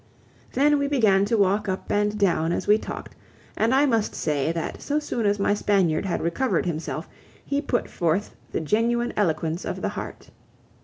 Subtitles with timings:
[0.53, 3.13] Then we began to walk up and down as we talked,
[3.55, 7.07] and I must say that so soon as my Spaniard had recovered himself
[7.45, 10.31] he put forth the genuine eloquence of the heart.